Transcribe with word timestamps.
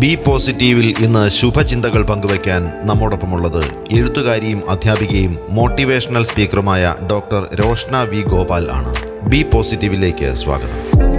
B 0.00 0.18
പോസിറ്റീവിൽ 0.26 0.94
ഇന്ന് 1.04 1.28
ശുഭചിന്തകൾ 1.28 2.02
പങ്കുവയ്ക്കാൻ 2.02 2.72
നമ്മോടൊപ്പമുള്ളത് 2.82 3.64
എഴുത്തുകാരിയും 3.92 4.70
അധ്യാപികയും 4.70 5.38
മോട്ടിവേഷണൽ 5.50 6.24
സ്പീക്കറുമായ 6.24 6.94
ഡോക്ടർ 7.10 7.48
രോഷ്ന 7.54 8.02
വി 8.02 8.22
ഗോപാൽ 8.22 8.70
ആണ്. 8.70 8.94
ബി 9.28 9.42
പോസിറ്റീവിലേക്ക് 9.42 10.34
സ്വാഗതം. 10.34 11.11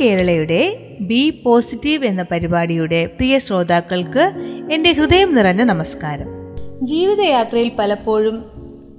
കേരളയുടെ 0.00 0.78
ബി 1.00 1.42
പോസിറ്റീവ് 1.44 2.04
എന്ന 2.04 2.22
പരിപാടിയുടെ 2.22 3.06
പ്രിയ 3.06 3.38
ശ്രോതാക്കൾക്ക് 3.38 4.32
എന്റെ 4.72 4.92
ഹൃദയം 4.92 5.34
നിറഞ്ഞ 5.34 5.62
നമസ്കാരം. 5.62 6.26
ജീവിതയാത്രയിൽ 6.82 7.72
പലപ്പോഴും 7.78 8.44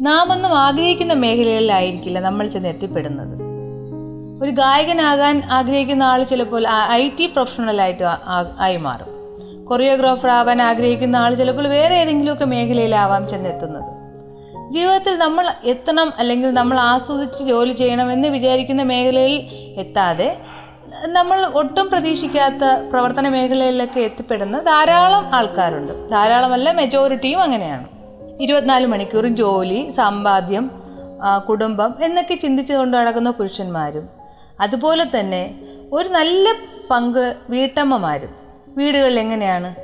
നാം 0.02 0.31
ഒന്നും 0.31 0.58
ആഗ്രഹിക്കുന്ന 0.58 1.14
മേഖലകളിലായിരിക്കില്ല 1.14 2.20
നമ്മൾ 2.20 2.48
ചെന്ന് 2.48 2.70
എത്തിപ്പെടുന്നത് 2.70 3.36
ഒരു 4.44 4.52
ഗായകനാകാൻ 4.52 5.42
ആഗ്രഹിക്കുന്ന 5.52 6.04
ആൾ 6.04 6.23
ചിലപ്പോൾ 6.23 6.64
ഐ 6.92 7.09
ടി 7.09 7.26
പ്രൊഫഷണലായിട്ട് 7.26 8.04
ആയി 8.59 8.78
മാറും. 8.78 9.11
കൊറിയോഗ്രാഫർ 9.66 10.30
ആവാൻ 10.30 10.61
ആഗ്രഹിക്കുന്ന 10.61 11.16
ആൾ 11.16 11.34
ചിലപ്പോൾ 11.34 11.67
വേറെ 11.67 11.95
ഏതെങ്കിലുമൊക്കെ 11.95 12.45
മേഖലയിലാവാം 12.45 13.30
ചെന്നെത്തുന്നത്. 13.30 13.98
ജീവിതത്തിൽ 14.72 15.17
നമ്മൾ 15.17 15.45
എത്തണം 15.66 16.14
അല്ലെങ്കിൽ 16.17 16.52
നമ്മൾ 16.52 16.80
ആസ്വദിച്ച് 16.80 17.44
ജോലി 17.44 17.73
ചെയ്യണം 17.73 18.11
എന്ന് 18.11 18.28
വിചാരിക്കുന്ന 18.28 18.84
മേഖലയിൽ 18.84 19.36
എത്താതെ 19.80 20.38
നമ്മൾ 21.06 21.45
ഒട്ടും 21.45 21.90
പ്രതീക്ഷിക്കാത്ത 21.90 22.64
പ്രവർത്തന 22.92 23.30
മേഖലയിലൊക്കെ 23.30 24.00
എത്തിപ്പെടുന്ന 24.00 24.59
ധാരാളം 24.59 25.36
ആൾക്കാരുണ്ട്. 25.36 26.09
ധാരാളമല്ല 26.09 26.72
മെജോറിറ്റിയും 26.72 27.42
അങ്ങനെയാണ്. 27.42 27.86
ഇരുപത്തിനാല് 28.42 28.86
മണിക്കൂറും 28.86 29.36
ജോലി 29.36 29.89
സമ്പാദ്യം 29.89 30.72
കുടുംബം 31.50 31.94
എന്നൊക്കെ 32.04 32.36
ചിന്തിച്ചുകൊണ്ട് 32.36 32.98
നടക്കുന്ന 32.98 33.30
പുരുഷന്മാരും 33.30 34.09
അതുപോലെ 34.62 35.06
തന്നെ 35.20 35.56
ഒരു 35.94 36.08
നല്ല 36.08 36.50
പങ്ക് 36.92 37.36
വീട്ടമ്മമാരും. 37.50 38.30
വീടുകളിൽ 38.67 39.20
എങ്ങനെയാണ്? 39.20 39.76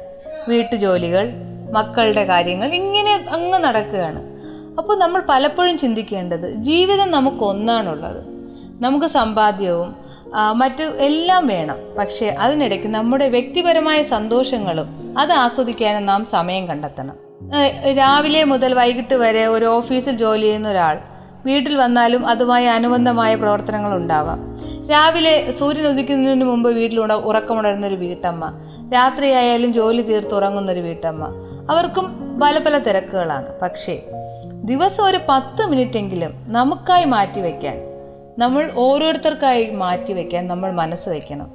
വീട്ടുജോലികൾ 0.50 1.30
മക്കളുടെ 1.72 2.24
കാര്യങ്ങൾ 2.24 2.74
ഇങ്ങനെ 2.74 3.26
അങ്ങ് 3.32 3.60
നടക്കുകയാണ്. 3.60 4.22
അപ്പോൾ 4.78 4.98
നമ്മൾ 4.98 5.24
പലപ്പോഴും 5.30 5.78
ചിന്തിക്കേണ്ടത് 5.78 6.54
ജീവിതം 6.54 7.12
നമുക്ക് 7.12 7.44
ഒന്നാണുള്ളത്. 7.44 8.22
നമുക്ക് 8.84 9.06
സമ്പാദ്യവും 9.06 10.03
മറ്റ് 10.52 10.84
എല്ലാം 10.84 11.48
വേണം. 11.48 11.76
പക്ഷേ 12.00 12.28
അതിനിടയ്ക്ക് 12.28 12.88
നമ്മുടെ 12.88 13.30
വ്യക്തിപരമായ 13.30 14.04
സന്തോഷങ്ങളും 14.04 15.18
അത് 15.20 15.32
ആസ്വദിക്കാനും 15.32 16.06
നാം 16.06 16.26
സമയം 16.26 16.68
കണ്ടെത്തണം. 16.68 17.16
രാവിലെ 17.98 18.44
മുതൽ 18.44 18.74
വൈകിട്ട് 18.74 19.16
വരെ 19.16 19.46
ഒരു 19.46 19.66
ഓഫീസിൽ 19.66 20.18
ജോലി 20.18 20.42
ചെയ്യുന്ന 20.42 20.70
ഒരാൾ 20.70 21.00
വീട്ടിൽ 21.46 21.78
വന്നാലും 21.78 22.28
അതുമായി 22.28 22.66
അനുബന്ധമായ 22.66 23.36
പ്രവർത്തനങ്ങൾ 23.36 23.96
ഉണ്ടാവാം. 23.96 24.40
രാവിലെ 24.90 25.52
സൂര്യൻ 25.52 25.88
ഉദിക്കുന്നതിന് 25.88 26.44
മുമ്പ് 26.44 26.70
വീട്ടിൽ 26.72 27.00
ഉറക്കമുണരുന്ന 27.00 27.88
ഒരു 27.88 27.96
വീട്ടമ്മ. 27.96 28.52
രാത്രിയായാലും 28.94 29.74
ജോലി 29.74 30.02
തീർത്ത് 30.02 30.34
ഉറങ്ങുന്ന 30.34 30.72
ഒരു 30.72 30.80
വീട്ടമ്മ. 30.80 31.28
അവർക്കും 31.70 32.40
പല 32.40 32.58
പല 32.58 32.78
തിരക്കുകളാണ്. 32.78 33.60
പക്ഷേ 33.60 34.02
ദിവസം 34.52 35.04
ഒരു 35.04 35.20
പത്ത് 35.30 35.66
മിനിറ്റെങ്കിലും 35.66 36.32
നമുക്കായി 36.48 37.06
മാറ്റിവെക്കാൻ 37.06 37.93
നമ്മൾ 38.38 38.72
ഓരോരുത്തർക്കായി 38.76 39.70
മാറ്റി 39.70 40.14
വയ്ക്കാൻ 40.14 40.48
നമ്മൾ 40.48 40.72
മനസ്സ് 40.72 41.10
വയ്ക്കണം 41.10 41.50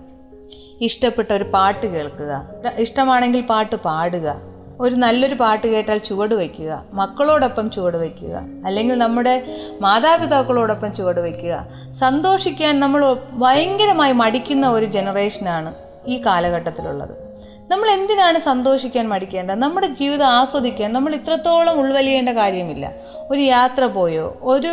ഇഷ്ടപ്പെട്ട 0.81 1.33
ഒരു 1.33 1.44
പാട്ട് 1.44 1.87
കേൾക്കുക. 1.87 2.49
ഇഷ്ടമാണെങ്കിൽ 2.78 3.41
പാട്ട് 3.41 3.77
പാടുക. 3.77 4.41
ഒരു 4.81 4.94
നല്ലൊരു 4.94 5.34
പാട്ട് 5.34 5.66
കേട്ടാൽ 5.66 5.99
ചുവട് 5.99 6.34
വയ്ക്കുക 6.34 6.84
മക്കളോടൊപ്പം 6.93 7.71
ചുവട് 7.71 7.97
വയ്ക്കുക 7.97 8.34
അല്ലെങ്കിൽ 8.66 8.94
നമ്മുടെ 8.94 9.44
മാതാപിതാക്കളോടൊപ്പം 9.81 10.94
ചുവട് 10.94 11.21
വയ്ക്കുക 11.21 11.69
സന്തോഷിക്കാൻ 11.93 12.81
നമ്മൾ 12.81 13.16
ഭയങ്കരമായി 13.33 14.12
മടിക്കുന്ന 14.12 14.71
ഒരു 14.71 14.87
ജനറേഷനാണ് 14.87 15.75
ഈ 16.06 16.22
കാലഘട്ടത്തിലുള്ളത്. 16.27 17.28
നമ്മൾ 17.71 17.89
എന്തിനാണ് 17.95 18.39
സന്തോഷിക്കാൻ 18.39 19.05
മടിക്കേണ്ടത്? 19.09 19.59
നമ്മുടെ 19.62 19.89
ജീവിതം 20.01 20.29
ആസ്വദിക്കാൻ 20.37 20.93
നമ്മൾ 20.97 21.12
ഇത്രത്തോളം 21.15 21.75
ഉൾവലിയേണ്ട 21.81 22.31
കാര്യമില്ല. 22.39 22.84
ഒരു 23.31 23.41
യാത്ര 23.55 23.84
പോയോ 23.97 24.27
ഒരു 24.53 24.73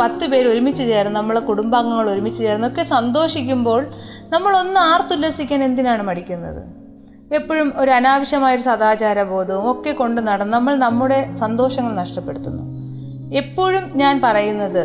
പത്ത് 0.00 0.26
പേര് 0.32 0.48
ഒരുമിച്ച് 0.52 0.84
ചേർന്ന് 0.90 1.16
നമ്മളെ 1.16 1.40
കുടുംബാംഗങ്ങൾ 1.48 2.08
ഒരുമിച്ച് 2.10 2.40
ചേർന്നൊക്കെ 2.46 2.82
സന്തോഷിക്കുമ്പോൾ 2.82 3.80
നമ്മളൊന്ന് 4.34 4.80
ആർത്തുല്ലസിക്കാൻ 4.80 5.62
എന്തിനാണ് 5.68 6.02
മടിക്കുന്നത്? 6.10 6.60
എപ്പോഴും 7.38 7.70
ഒരു 7.76 7.90
അനാവശ്യമായൊരു 7.90 8.64
സദാചാര 8.68 9.22
ബോധവും 9.32 9.66
ഒക്കെ 9.72 9.92
കൊണ്ട് 9.92 10.20
നടന്ന് 10.28 10.52
നമ്മൾ 10.52 10.74
നമ്മുടെ 10.84 11.18
സന്തോഷങ്ങൾ 11.42 11.92
നഷ്ടപ്പെടുത്തുന്നു. 12.02 12.62
എപ്പോഴും 13.40 13.84
ഞാൻ 14.02 14.14
പറയുന്നത് 14.26 14.84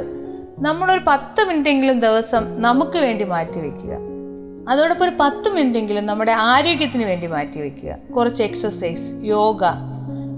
നമ്മളൊരു 0.65 1.03
പത്ത് 1.07 1.41
മിനിറ്റെങ്കിലും 1.49 1.99
ദിവസം 1.99 2.43
നമുക്ക് 2.65 2.97
വേണ്ടി 3.05 3.25
മാറ്റിവെക്കുക. 3.35 3.93
അതോടൊപ്പം 4.69 5.05
ഒരു 5.05 5.13
പത്ത് 5.19 5.49
മിനിറ്റെങ്കിലും 5.49 6.05
നമ്മുടെ 6.05 6.31
ആരോഗ്യത്തിന് 6.31 7.03
വേണ്ടി 7.03 7.27
മാറ്റി 7.27 7.59
വയ്ക്കുക. 7.59 7.95
കുറച്ച് 8.15 8.43
എക്സസൈസ് 8.43 9.07
യോഗ 9.23 9.63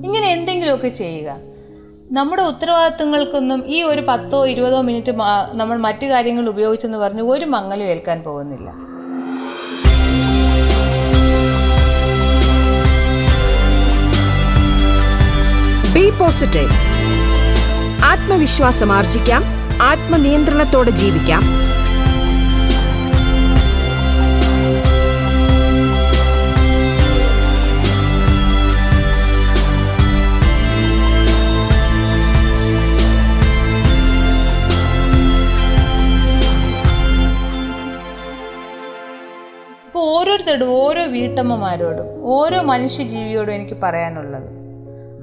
ഇങ്ങനെ 0.05 0.27
എന്തെങ്കിലുമൊക്കെ 0.27 0.87
ചെയ്യുക. 0.87 1.35
നമ്മുടെ 2.11 2.41
ഉത്തരവാദിത്തങ്ങൾക്കൊന്നും 2.41 3.63
ഈ 3.67 3.83
ഒരു 3.83 4.01
പത്തോ 4.07 4.47
ഇരുപതോ 4.47 4.81
മിനിറ്റ് 4.81 5.11
നമ്മൾ 5.51 5.77
മറ്റു 5.77 6.05
കാര്യങ്ങൾ 6.05 6.49
ഉപയോഗിച്ചെന്ന് 6.49 6.97
പറഞ്ഞ് 6.97 7.21
ഒരു 7.21 7.45
മങ്ങലും 7.45 7.83
ഏൽക്കാൻ 7.83 8.21
പോകുന്നില്ല. 8.23 8.71
ബി 15.95 16.09
പോസിറ്റീവ് 16.19 16.71
ആത്മവിശ്വാസം 18.11 18.91
ആർജിക്കാം. 18.91 19.43
ആത്മനിയന്ത്രണത്തോടെ 19.81 20.91
ജീവിക്കാം. 20.91 21.43
വീട്ടമ്മമാരോടും 41.35 42.07
ഓരോ 42.23 42.61
മനുഷ്യജീവിയോടും 42.61 43.53
എനിക്ക് 43.53 43.77
പറയാനുള്ളത്. 43.83 44.45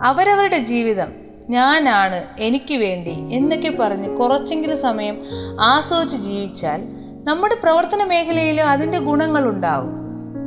അവരവരുടെ 0.03 0.59
ജീവിതം 0.59 1.11
ഞാനാണ് 1.51 2.19
എനിക്ക് 2.39 2.75
വേണ്ടി 2.75 3.15
എന്നൊക്കെ 3.33 3.71
പറഞ്ഞ് 3.81 4.09
കുറച്ചെങ്കിലും 4.17 4.79
സമയം 4.79 5.17
ആസ്വദിച്ച് 5.61 6.17
ജീവിച്ചാൽ 6.17 6.83
നമ്മുടെ 7.25 7.55
പ്രവർത്തന 7.63 8.05
മേഖലയിലും 8.05 8.69
അതിന്റെ 8.69 8.99
ഗുണങ്ങളുണ്ടാവും. 8.99 9.95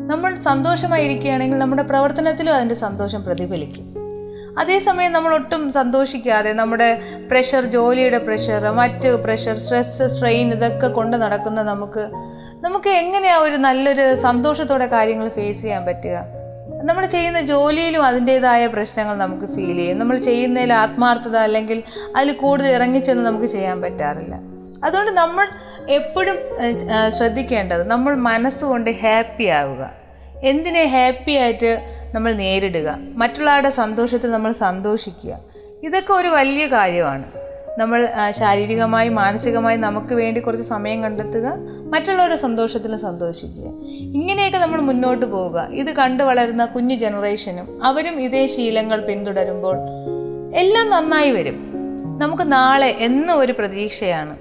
നമ്മൾ 0.08 0.36
സന്തോഷമായിരിക്കുകയാണെങ്കിൽ 0.36 1.58
നമ്മുടെ 1.58 1.82
പ്രവർത്തനത്തിലും 1.82 2.54
അതിന്റെ 2.54 2.76
സന്തോഷം 2.76 3.24
പ്രതിഫലിക്കും. 3.24 3.88
അതേസമയം 4.60 5.12
നമ്മൾ 5.12 5.34
ഒട്ടും 5.36 5.72
സന്തോഷിക്കാതെ 5.72 6.54
നമ്മുടെ 6.54 6.90
പ്രഷർ 7.32 7.66
ജോലിയുടെ 7.66 8.18
പ്രഷർ 8.18 8.70
മറ്റ് 8.70 9.24
പ്രഷർ 9.24 9.58
സ്ട്രെസ് 9.58 10.04
സ്ട്രെയിൻ 10.08 10.48
ഇതൊക്കെ 10.52 10.88
കൊണ്ട് 10.88 11.18
നടക്കുന്ന 11.18 11.62
നമുക്ക് 11.64 12.06
നമുക്ക് 12.66 12.90
എങ്ങനെയാ 12.90 13.38
ഒരു 13.38 13.58
നല്ലൊരു 13.66 14.06
സന്തോഷത്തോടെ 14.16 14.86
കാര്യങ്ങൾ 14.94 15.28
ഫേസ് 15.30 15.62
ചെയ്യാൻ 15.62 15.86
പറ്റുക? 15.86 16.18
നമ്മൾ 16.90 17.04
ചെയ്യുന്ന 17.16 17.40
ജോലിയിലും 17.42 18.04
അതിന്റെതായ 18.06 18.68
പ്രശ്നങ്ങൾ 18.68 19.16
നമുക്ക് 19.18 19.48
ഫീൽ 19.56 19.76
ചെയ്യും. 19.80 20.00
നമ്മൾ 20.00 20.16
ചെയ്യുന്നതിൽ 20.28 20.74
ആത്മാർത്ഥത 20.74 21.38
അല്ലെങ്കിൽ 21.48 21.84
അതിൽ 22.16 22.32
കൂടുതൽ 22.44 22.70
ഇറങ്ങിച്ചെന്ന് 22.78 23.26
നമുക്ക് 23.26 23.46
ചെയ്യാൻ 23.46 23.78
പറ്റാറില്ല. 23.82 24.36
അതുകൊണ്ട് 24.86 25.12
നമ്മൾ 25.22 25.46
എപ്പോഴും 25.98 26.38
ശ്രദ്ധിക്കേണ്ടത് 27.18 27.84
നമ്മൾ 27.94 28.14
മനസ്സുകൊണ്ട് 28.30 28.90
ഹാപ്പി 29.04 29.48
ആവുക. 29.60 29.84
എന്തിനെ 30.52 30.84
ഹാപ്പി 30.96 31.36
ആയിട്ട് 31.44 31.72
നമ്മൾ 32.16 32.34
നേരിടുക? 32.44 32.90
മറ്റുള്ളവരുടെ 33.22 33.70
സന്തോഷത്തിൽ 33.82 34.32
നമ്മൾ 34.32 34.52
സന്തോഷിക്കുക. 34.66 35.34
ഇതൊക്കെ 35.84 36.14
ഒരു 36.14 36.28
വലിയ 36.28 36.66
കാര്യമാണ്. 36.78 37.26
നമ്മൾ 37.78 38.10
ശാരീരികമായി 38.30 39.10
മാനസികമായി 39.10 39.78
നമുക്ക് 39.78 40.14
വേണ്ടി 40.14 40.42
കുറച്ച് 40.42 40.66
സമയം 40.66 41.04
കണ്ടെത്തുക 41.04 41.48
മറ്റുള്ളവരുടെ 41.94 42.36
സന്തോഷത്തിൽ 42.36 42.96
സന്തോഷിക്കുക. 42.96 43.64
ഇങ്ങനെയൊക്കെ 44.20 44.58
നമ്മൾ 44.58 44.82
മുന്നോട്ട് 44.82 45.26
പോവുക. 45.26 45.68
ഇത് 45.72 45.92
കണ്ടു 45.92 46.24
വളരുന്ന 46.24 46.66
കുഞ്ഞു 46.66 46.96
ജനറേഷനും 46.96 47.86
അവരും 47.86 48.22
ഇതേ 48.22 48.46
ശീലങ്ങൾ 48.46 49.06
പിന്തുടരുമ്പോൾ 49.06 49.78
എല്ലാം 50.56 50.90
നന്നായി 50.90 51.32
വരും. 51.32 51.72
നമുക്ക് 52.22 52.52
നാളെ 52.52 52.96
എന്നും 53.00 53.40
ഒരു 53.40 53.52
പ്രതീക്ഷയാണ്. 53.52 54.38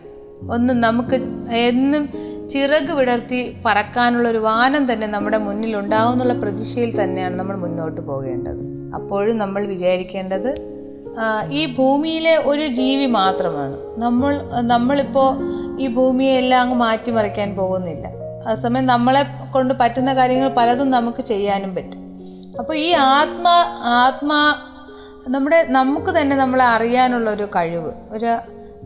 ഒന്ന് 0.51 0.75
നമുക്ക് 0.75 1.21
എന്നും 1.53 2.09
ചിറക് 2.51 2.93
വിടർത്തി 2.93 3.57
പറക്കാനുള്ള 3.67 4.29
ഒരു 4.29 4.39
വാനം 4.39 4.93
തന്നെ 4.93 5.07
നമ്മുടെ 5.07 5.39
മുന്നിൽ 5.39 5.77
ഉണ്ടാവുന്നുള്ള 5.77 6.33
പ്രതീക്ഷയിൽ 6.33 7.03
തന്നെയാണ് 7.03 7.37
നമ്മൾ 7.37 7.57
മുന്നോട്ട് 7.57 8.01
പോകേണ്ടത്. 8.01 8.95
അപ്പോഴും 8.95 9.39
നമ്മൾ 9.39 9.67
വിചാരിക്കേണ്ടത് 9.67 10.74
ഈ 11.51 11.77
ഭൂമിയിലെ 11.77 12.37
ഒരു 12.37 12.67
ജീവി 12.67 13.07
മാത്രമാണ്. 13.07 14.01
നമ്മൾ 14.01 14.43
നമ്മളിപ്പോൾ 14.61 15.37
ഈ 15.81 15.87
ഭൂമിയെ 15.87 16.33
എല്ലാം 16.33 16.61
അങ്ങ് 16.61 16.75
മാറ്റിമറിക്കാൻ 16.75 17.57
പോകുന്നില്ല. 17.57 18.07
അതേസമയം 18.47 18.87
നമ്മളെ 18.87 19.25
കൊണ്ട് 19.53 19.75
പറ്റുന്ന 19.75 20.15
കാര്യങ്ങൾ 20.15 20.49
പലതും 20.49 20.91
നമുക്ക് 20.91 21.23
ചെയ്യാനും 21.23 21.75
പറ്റും. 21.75 22.01
അപ്പോൾ 22.59 22.77
ഈ 22.77 22.93
ആത്മ 22.93 23.49
ആത്മാ 23.85 24.55
നമ്മുടെ 25.29 25.67
നമുക്ക് 25.69 26.11
തന്നെ 26.11 26.37
നമ്മളെ 26.37 26.65
അറിയാനുള്ള 26.65 27.31
ഒരു 27.31 27.43
കഴിവ് 27.43 27.93
ഒരു 28.11 28.37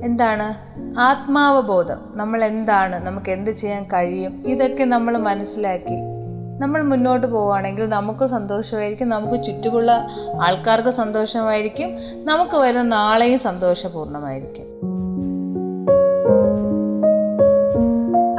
എന്താണ്? 0.03 0.55
ആത്മാവബോധം. 0.99 1.99
നമ്മൾ 2.15 2.45
എന്താണ് 2.45 3.07
നമുക്ക് 3.07 3.31
എന്ത് 3.31 3.51
ചെയ്യാൻ 3.51 3.85
കഴിയും? 3.85 4.43
ഇതൊക്കെ 4.47 4.85
നമ്മൾ 4.85 5.19
മനസ്സിലാക്കി 5.19 6.18
നമ്മൾ 6.59 6.83
മുന്നോട്ട് 6.83 7.27
പോവുകയാണെങ്കിൽ 7.27 7.89
നമുക്ക് 7.89 8.27
സന്തോഷമായിരിക്കും 8.27 9.09
നമുക്ക് 9.09 9.45
ചുറ്റുമുള്ള 9.45 10.09
ആൾക്കാർക്ക് 10.43 10.89
സന്തോഷമായിരിക്കും 10.89 11.91
നമുക്ക് 12.25 12.57
വരുന്ന 12.57 12.83
നാളെയും 12.83 13.39
സന്തോഷപൂർണമായിരിക്കും 13.39 14.67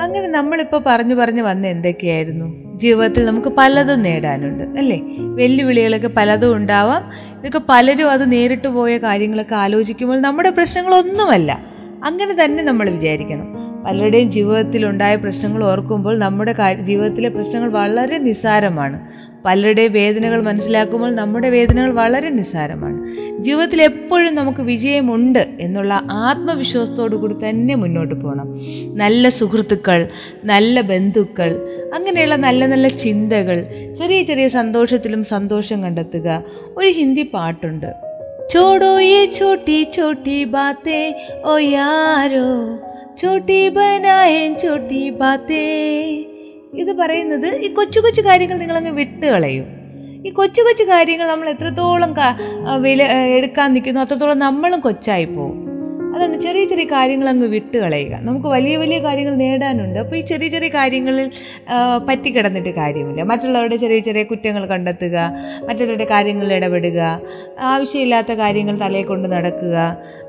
അങ്ങനെ 0.01 0.27
നമ്മളിപ്പോൾ 0.27 0.83
പറഞ്ഞു 0.86 1.16
പറഞ്ഞു 1.16 1.42
വന്ന 1.42 1.68
എന്തൊക്കെയായിരുന്നു? 1.68 2.77
ജീവിതത്തിൽ 2.77 3.25
നമുക്ക് 3.25 3.48
പലതും 3.48 4.01
നേടാനുണ്ട് 4.01 4.80
അല്ലേ? 4.80 5.01
വെല്ലുവിളികളൊക്കെ 5.19 6.10
പലതും 6.18 6.56
ഉണ്ടാവാം. 6.56 7.12
ഇതൊക്കെ 7.39 7.62
പലരും 7.69 8.12
അത് 8.12 8.31
നേരിട്ട് 8.31 8.68
പോയ 8.68 8.98
കാര്യങ്ങളൊക്കെ 8.98 9.56
ആലോചിക്കുമ്പോൾ 9.56 10.19
നമ്മുടെ 10.19 10.50
പ്രശ്നങ്ങളൊന്നുമല്ല. 10.50 11.60
അങ്ങനെ 12.04 12.44
തന്നെ 12.44 12.63
നമ്മൾ 12.63 12.89
വിചാരിക്കണം. 12.89 13.59
പലരുടെയും 13.86 14.31
ജീവിതത്തിൽ 14.31 14.86
ഉണ്ടായ 14.86 15.16
പ്രശ്നങ്ങൾ 15.16 15.64
ഓർക്കുമ്പോൾ 15.64 16.18
നമ്മുടെ 16.18 16.56
ജീവിതത്തിലെ 16.81 17.30
പ്രശ്നങ്ങൾ 17.30 17.72
വളരെ 17.72 18.18
നിസ്സാരമാണ്. 18.18 19.00
പലരുടെ 19.46 19.88
വേദനകൾ 19.88 20.42
മനസ്സിലാക്കുമ്പോൾ 20.42 21.16
നമ്മുടെ 21.16 21.50
വേദനകൾ 21.50 21.92
വളരെ 21.92 22.30
നിസ്സാരമാണ്. 22.30 22.98
ജീവിതത്തിൽ 23.44 23.81
എപ്പോഴും 23.81 24.36
നമുക്ക് 24.36 24.62
വിജയമുണ്ട് 24.62 25.40
എന്നുള്ള 25.60 26.02
ആത്മവിശ്വാസത്തോടു 26.12 27.16
കൂടി 27.16 27.36
തന്നെ 27.50 27.76
മുന്നോട്ട് 27.76 28.16
പോകണം 28.16 28.60
നല്ല 28.98 29.30
സുഹൃത്തുക്കൾ 29.30 30.08
നല്ല 30.46 30.82
ബന്ധുക്കൾ 30.82 31.50
അങ്ങനെയുള്ള 31.94 32.36
നല്ല 32.36 32.66
നല്ല 32.66 32.88
ചിന്തകൾ 32.88 33.66
ചെറിയ 34.00 34.22
ചെറിയ 34.24 34.48
സന്തോഷത്തിലും 34.48 35.24
സന്തോഷം 35.24 35.84
കണ്ടെത്തുക. 35.84 36.44
ഒരു 36.78 36.88
ഹിന്ദി 36.88 37.24
പാട്ടുണ്ട്. 37.34 37.94
ചോടോ 38.54 39.00
ചോട്ടി 39.25 39.88
ചോട്ടി 39.96 40.44
ബാത്തേ 40.44 41.32
ഓ 41.46 41.58
യാരോ 41.58 42.80
ചോട്ടി 43.21 43.57
ബനായൻ 43.75 44.51
ചോട്ടി 44.63 45.01
ബാത്തേ. 45.21 45.63
ഇത് 46.81 46.92
പറയുന്നത് 47.00 47.48
ഈ 47.66 47.69
കൊച്ചു 47.77 48.00
കൊച്ചു 48.00 48.21
കാര്യങ്ങൾ 48.21 48.57
നിങ്ങളങ്ങ് 48.57 48.92
വിട്ട് 49.00 49.25
കളയും. 49.25 49.68
ഈ 50.27 50.30
കൊച്ചു 50.39 50.62
കൊച്ചു 50.62 50.83
കാര്യങ്ങൾ 50.83 51.27
നമ്മൾ 51.27 51.48
എത്രത്തോളം 51.56 52.12
വില 52.86 53.04
എടുക്കാൻ 53.38 53.68
നിൽക്കുന്നു 53.74 54.01
അത്രത്തോളം 54.01 54.39
നമ്മളും 54.48 54.80
കൊച്ചായി 54.80 55.27
പോകും 55.38 55.57
അതാണ് 56.16 56.36
ചെറിയ 56.44 56.66
ചെറിയ 56.66 56.86
കാര്യങ്ങൾ 56.92 57.27
അങ്ങ് 57.30 57.48
വിട്ട് 57.48 57.77
കളയുക. 57.77 58.13
നമുക്ക് 58.27 58.48
വലിയ 58.54 58.75
വലിയ 58.77 59.00
കാര്യങ്ങൾ 59.00 59.33
നേടാനുണ്ട്. 59.42 59.98
അപ്പോൾ 60.04 60.15
ഈ 60.15 60.22
ചെറിയ 60.22 60.48
ചെറിയ 60.50 60.69
കാര്യങ്ങളിൽ 60.75 61.27
പറ്റിക്കിടന്നിട്ട് 62.07 62.72
കാര്യമില്ല. 62.80 63.22
മറ്റുള്ളവരുടെ 63.31 63.77
ചെറിയ 63.83 64.00
ചെറിയ 64.07 64.24
കുറ്റങ്ങൾ 64.31 64.63
കണ്ടെത്തുക 64.65 65.18
മറ്റുള്ളവരുടെ 65.68 66.07
കാര്യങ്ങളിൽ 66.13 66.54
ഇടപെടുക 66.54 67.00
ആവശ്യമില്ലാത്ത 67.72 68.31
കാര്യങ്ങൾ 68.44 68.77
തലയിൽ 68.86 69.07
കൊണ്ട് 69.12 69.27
നടക്കുക 69.36 69.75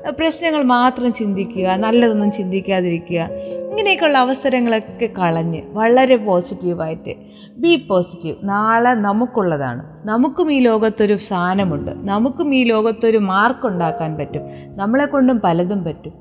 പ്രശ്നങ്ങൾ 0.09 0.63
മാത്രം 0.63 1.13
ചിന്തിക്കുക 1.13 1.75
നല്ലതൊന്നും 1.75 2.31
ചിന്തിക്കാതിരിക്കുക 2.31 3.29
ഇങ്ങനെയൊക്കെയുള്ള 3.69 4.17
അവസരങ്ങളൊക്കെ 4.17 5.05
കളഞ്ഞ് 5.05 5.61
വളരെ 5.65 6.15
പോസിറ്റീവായിട്ട് 6.15 7.15
ബി 7.57 7.87
പോസിറ്റീവ്. 7.89 8.35
നാളെ 8.43 8.93
നമുക്കുള്ളതാണ്. 8.93 10.07
നമുക്കും 10.07 10.53
ഈ 10.53 10.59
ലോകത്തൊരു 10.59 11.17
സ്ഥാനമുണ്ട്. 11.17 11.91
നമുക്കും 11.95 12.55
ഈ 12.55 12.63
ലോകത്തൊരു 12.63 13.17
മാർക്ക് 13.17 13.67
ഉണ്ടാക്കാൻ 13.67 14.17
പറ്റും. 14.17 14.41
നമ്മളെ 14.75 15.05
കൊണ്ടും 15.05 15.41
പലതും 15.43 15.83
പറ്റും. 15.83 16.13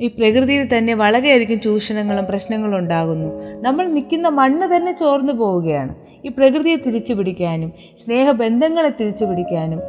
ഈ 0.00 0.08
പ്രകൃതിയിൽ 0.08 0.78
തന്നെ 0.78 0.94
വളരെയധികം 0.94 1.60
ചൂഷണങ്ങളും 1.60 2.26
പ്രശ്നങ്ങളും 2.26 2.78
ഉണ്ടാകുന്നു. 2.78 3.60
നമ്മൾ 3.62 3.86
നിൽക്കുന്ന 3.86 4.28
മണ്ണ് 4.28 4.76
തന്നെ 4.76 4.92
ചോർന്നു 4.92 5.32
പോവുകയാണ്. 5.32 5.94
ഈ 6.26 6.30
പ്രകൃതിയെ 6.38 6.76
തിരിച്ചു 6.76 7.12
പിടിക്കാനും 7.12 7.72
സ്നേഹബന്ധങ്ങളെ 8.04 8.92
തിരിച്ചു 9.00 9.24
പിടിക്കാനും 9.24 9.80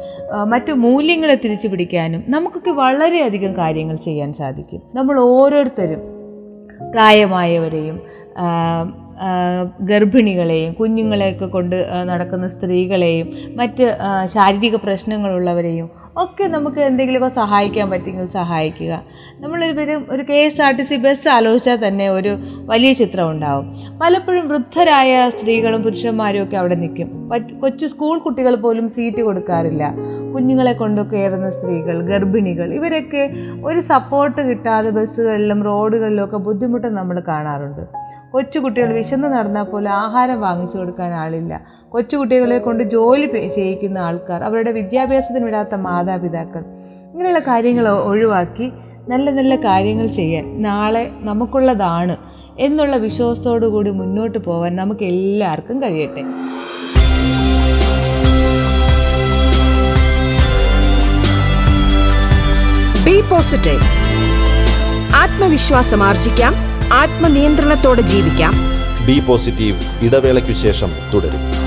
മറ്റു 0.48 0.72
മൂല്യങ്ങളെ 0.72 1.36
തിരിച്ചു 1.44 1.68
പിടിക്കാനും 1.68 2.24
നമുക്കൊക്കെ 2.28 2.70
വളരെയധികം 2.70 3.56
കാര്യങ്ങൾ 3.56 3.96
ചെയ്യാൻ 3.96 4.32
സാധിക്കും. 4.32 4.82
നമ്മൾ 4.94 5.18
ഓരോരുത്തരും 5.20 6.02
പ്രായമായവരെയും 6.92 7.98
ഗർഭിണികളെയും 9.90 10.74
കുഞ്ഞുങ്ങളെയൊക്കെ 10.74 11.46
കൊണ്ട് 11.46 11.76
നടക്കുന്ന 12.04 12.46
സ്ത്രീകളെയും 12.48 13.28
മറ്റ് 13.56 13.84
ശാരീരിക 14.34 14.76
പ്രശ്നങ്ങളുള്ളവരെയും 14.76 15.88
ഒക്കെ 16.16 16.44
നമുക്ക് 16.44 16.80
എന്തെങ്കിലുമൊക്കെ 16.80 17.36
സഹായിക്കാൻ 17.36 17.90
പറ്റുമെങ്കിൽ 17.90 18.28
സഹായിക്കുക. 18.32 19.02
നമ്മളൊരു 19.40 20.04
ഒരു 20.10 20.22
K 20.22 20.34
S 20.34 20.62
R 20.62 20.76
T 20.76 20.82
C 20.82 20.96
bus 20.96 21.28
ആലോചിച്ചാൽ 21.28 21.88
തന്നെ 21.88 22.10
ഒരു 22.10 22.38
വലിയ 22.66 22.92
ചിത്രം 22.92 23.30
ഉണ്ടാവും. 23.30 23.76
പലപ്പോഴും 24.02 24.48
വൃദ്ധരായ 24.48 25.30
സ്ത്രീകളും 25.30 25.82
പുരുഷന്മാരും 25.82 26.42
ഒക്കെ 26.42 26.56
അവിടെ 26.56 26.74
നിൽക്കും. 26.74 27.30
കൊച്ചു 27.60 27.86
സ്കൂൾ 27.86 28.18
കുട്ടികൾ 28.18 28.54
പോലും 28.54 28.88
സീറ്റ് 28.88 29.22
കൊടുക്കാറില്ല. 29.22 29.94
കുഞ്ഞുങ്ങളെ 30.34 30.72
കൊണ്ട് 30.72 31.00
കയറുന്ന 31.00 31.50
സ്ത്രീകൾ 31.50 32.02
ഗർഭിണികൾ 32.02 32.74
ഇവരൊക്കെ 32.74 33.30
ഒരു 33.64 33.80
സപ്പോർട്ട് 33.80 34.40
കിട്ടാതെ 34.42 34.90
ബസ്സുകളിലും 34.90 35.62
റോഡുകളിലും 35.62 36.24
ഒക്കെ 36.24 36.36
ബുദ്ധിമുട്ട് 36.36 36.86
നമ്മൾ 36.86 37.22
കാണാറുണ്ട്. 37.28 38.05
കൊച്ചുകുട്ടികൾ 38.36 38.92
വിശന്ന് 38.92 39.28
നടന്നാൽ 39.34 39.62
പോലും 39.62 39.90
ആഹാരം 39.90 40.40
വാങ്ങിച്ചു 40.40 40.78
കൊടുക്കാൻ 40.78 41.14
ആളില്ല. 41.14 41.60
കൊച്ചുകുട്ടികളെ 41.88 42.58
കൊണ്ട് 42.58 42.84
ജോലി 42.84 43.48
ചെയ്യിക്കുന്ന 43.54 43.98
ആൾക്കാർ 43.98 44.42
അവരുടെ 44.44 44.72
വിദ്യാഭ്യാസത്തിന് 44.72 45.44
വിടാത്ത 45.44 45.74
മാതാപിതാക്കൾ. 45.74 46.64
ഇങ്ങനെയുള്ള 47.12 47.38
കാര്യങ്ങൾ 47.38 47.88
ഒഴിവാക്കി 47.88 48.72
നല്ല 49.08 49.30
നല്ല 49.30 49.56
കാര്യങ്ങൾ 49.56 50.06
ചെയ്യാൻ 50.06 50.62
നാളെ 50.62 51.10
നമുക്കുള്ളതാണ് 51.20 52.16
എന്നുള്ള 52.58 52.96
വിശ്വാസത്തോടു 52.96 53.66
കൂടി 53.66 53.90
മുന്നോട്ട് 53.90 54.38
പോകാൻ 54.38 54.76
നമുക്ക് 54.76 55.04
എല്ലാവർക്കും 55.04 55.82
കഴിയട്ടെ. 55.82 56.22
ബി 63.06 63.20
പോസിറ്റീവ് 63.30 63.82
ആത്മവിശ്വാസം 65.14 66.02
ആർജിക്കാം. 66.04 66.65
ആത്മനിയന്ത്രണത്തോടെ 66.92 68.02
ജീവിക്കാം. 68.02 68.54
ബി 69.06 69.20
പോസിറ്റീവ് 69.20 70.04
ഇടവേളയ്ക്കു 70.04 70.52
ശേഷം 70.52 70.90
തുടരും. 71.14 71.65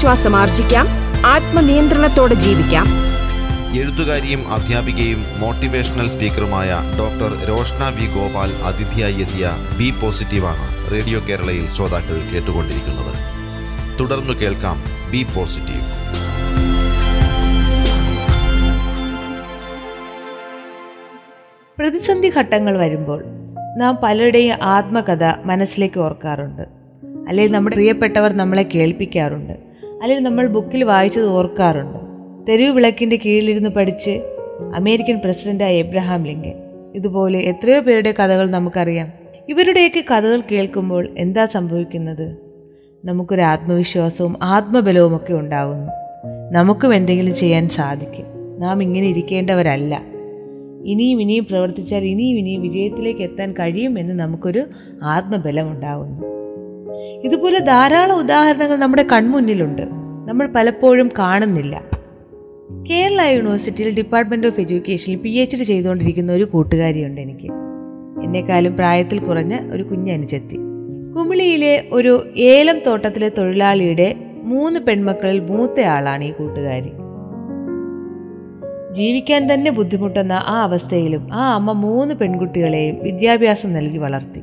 ആത്മവിശ്വാസം 0.00 0.34
ആർജിക്കാം 0.36 0.86
ആത്മനിയന്ത്രണത്തോടെ 1.26 2.34
ജീവിക്കാം. 2.34 2.86
എഴുത്തുകാരിയും 3.78 4.42
അധ്യാപികയും 4.52 5.20
മോട്ടിവേഷണൽ 5.38 6.08
സ്പീക്കറുമായ 6.08 6.70
ഡോക്ടർ 6.98 7.32
രോഷ്ന 7.48 7.82
വി. 7.88 8.06
ഗോപാൽ 8.14 8.52
അതിഥിയായി 8.68 9.18
എത്തിയ 9.24 9.50
ബി 9.78 9.88
പോസിറ്റീവാണ് 10.00 10.64
റേഡിയോ 10.92 11.20
കേരളയിൽ 11.28 11.68
ശ്രോതാക്കൾ 11.68 12.16
കേട്ടുകൊണ്ടിരിക്കുന്നത്. 12.32 13.12
തുടർന്ന് 14.00 14.36
കേൾക്കാം 14.40 14.80
ബി 15.12 15.22
പോസിറ്റീവ്. 15.36 15.84
പ്രതിസന്ധി 21.78 22.32
ഘട്ടങ്ങൾ 22.38 22.76
വരുമ്പോൾ 22.78 23.24
നാം 23.76 23.98
പലരുടെയും 24.02 24.56
ആത്മകഥ 24.62 25.24
മനസ്സിലേക്ക് 25.44 26.00
ഓർക്കാറുണ്ട്. 26.00 26.62
അല്ലെങ്കിൽ 27.28 27.54
നമ്മുടെ 27.54 27.76
പ്രിയപ്പെട്ടവർ 27.76 28.32
നമ്മളെ 28.32 28.62
കേൾപ്പിക്കാറുണ്ട്. 28.62 29.69
അല്ലെങ്കിൽ 30.02 30.24
നമ്മൾ 30.24 30.46
ബുക്കിൽ 30.46 30.84
വായിച്ചത് 30.84 31.26
ഓർക്കാറുണ്ട്. 31.26 31.98
തെരുവ് 32.48 32.68
വിളക്കിന്റെ 32.68 33.16
കീഴിലിരുന്ന് 33.16 33.70
പഠിച്ച് 33.70 34.10
അമേരിക്കൻ 34.74 35.20
പ്രസിഡന്റായ 35.24 35.76
എബ്രഹാം 35.76 36.24
ലിങ്കൻ. 36.24 36.52
ഇതുപോലെ 36.94 37.38
എത്രയോ 37.38 37.80
പേരുടെ 37.80 38.12
കഥകൾ 38.12 38.50
നമുക്കറിയാം. 38.50 39.12
ഇവരുടെയൊക്കെ 39.48 40.04
കഥകൾ 40.10 40.42
കേൾക്കുമ്പോൾ 40.52 41.08
എന്താ 41.18 41.46
സംഭവിക്കുന്നത്? 41.46 42.36
നമുക്കൊരു 43.04 43.40
ആത്മവിശ്വാസവും 43.40 44.36
ആത്മബലവും 44.42 45.16
ഒക്കെ 45.16 45.34
ഉണ്ടാകുന്നു. 45.34 45.92
നമുക്കും 46.52 46.94
എന്തെങ്കിലും 46.94 47.34
ചെയ്യാൻ 47.34 47.68
സാധിക്കും. 47.68 48.26
നാം 48.60 48.82
ഇങ്ങനെ 48.82 49.06
ഇരിക്കേണ്ടവരല്ല. 49.08 50.02
ഇനിയും 50.84 51.22
ഇനിയും 51.22 51.46
പ്രവർത്തിച്ചാൽ 51.50 52.04
ഇനിയും 52.04 52.38
ഇനിയും 52.38 52.62
വിജയത്തിലേക്ക് 52.62 53.20
എത്താൻ 53.20 53.52
കഴിയുമെന്ന് 53.52 54.14
നമുക്കൊരു 54.14 54.64
ആത്മബലം 55.02 55.70
ഉണ്ടാകുന്നു. 55.70 56.39
ഇതുപോലെ 57.24 57.58
ധാരാളം 57.58 58.18
ഉദാഹരണങ്ങൾ 58.18 58.76
നമ്മുടെ 58.76 59.02
കൺമുന്നിലുണ്ട്. 59.02 59.82
നമ്മൾ 60.28 60.48
പലപ്പോഴും 60.56 61.10
കാണുന്നില്ല. 61.18 61.82
കേരള 62.90 63.22
യൂണിവേഴ്സിറ്റിയിൽ 63.22 63.94
ഡിപ്പാർട്ട്മെന്റ് 63.94 64.46
ഓഫ് 64.46 64.60
എഡ്യൂക്കേഷനിൽ 64.60 65.16
പി 65.16 65.28
എച്ച് 65.28 65.56
ഡി 65.56 65.62
ചെയ്തുകൊണ്ടിരിക്കുന്ന 65.62 66.32
ഒരു 66.32 66.44
കൂട്ടുകാരിയുണ്ട് 66.44 67.20
എനിക്ക്. 67.20 67.52
എന്നെക്കാളും 68.24 68.76
പ്രായത്തിൽ 68.76 69.18
കുറഞ്ഞ 69.18 69.72
ഒരു 69.72 69.82
കുഞ്ഞനുജത്തി. 69.82 70.56
കുമിളിയിലെ 71.16 71.84
ഒരു 71.92 72.28
ഏലം 72.36 72.78
തോട്ടത്തിലെ 72.86 73.28
തൊഴിലാളിയുടെ 73.28 74.14
മൂന്ന് 74.42 74.80
പെൺമക്കളിൽ 74.80 75.40
മൂത്തയാളാണ് 75.40 76.24
ഈ 76.24 76.32
കൂട്ടുകാരി. 76.32 76.92
ജീവിക്കാൻ 78.94 79.54
തന്നെ 79.54 79.70
ബുദ്ധിമുട്ടുന്ന 79.70 80.32
ആ 80.32 80.62
അവസ്ഥയിലും 80.62 81.34
ആ 81.34 81.54
അമ്മ 81.54 81.72
മൂന്ന് 81.72 82.14
പെൺകുട്ടികളെയും 82.14 82.96
വിദ്യാഭ്യാസം 83.02 83.72
നൽകി 83.72 83.98
വളർത്തി. 83.98 84.42